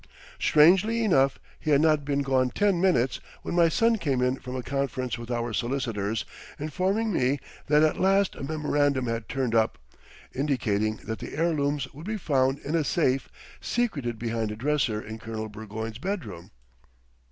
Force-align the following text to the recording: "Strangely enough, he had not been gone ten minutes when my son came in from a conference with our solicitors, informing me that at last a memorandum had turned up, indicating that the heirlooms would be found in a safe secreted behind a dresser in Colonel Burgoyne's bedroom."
"Strangely 0.39 1.03
enough, 1.03 1.37
he 1.59 1.69
had 1.69 1.79
not 1.79 2.03
been 2.03 2.23
gone 2.23 2.49
ten 2.49 2.81
minutes 2.81 3.19
when 3.43 3.53
my 3.53 3.69
son 3.69 3.99
came 3.99 4.19
in 4.19 4.35
from 4.39 4.55
a 4.55 4.63
conference 4.63 5.15
with 5.15 5.29
our 5.29 5.53
solicitors, 5.53 6.25
informing 6.57 7.13
me 7.13 7.39
that 7.67 7.83
at 7.83 7.99
last 7.99 8.33
a 8.33 8.41
memorandum 8.41 9.05
had 9.05 9.29
turned 9.29 9.53
up, 9.53 9.77
indicating 10.33 10.95
that 11.03 11.19
the 11.19 11.37
heirlooms 11.37 11.87
would 11.93 12.07
be 12.07 12.17
found 12.17 12.57
in 12.65 12.73
a 12.73 12.83
safe 12.83 13.29
secreted 13.59 14.17
behind 14.17 14.49
a 14.49 14.55
dresser 14.55 14.99
in 14.99 15.19
Colonel 15.19 15.49
Burgoyne's 15.49 15.99
bedroom." 15.99 16.49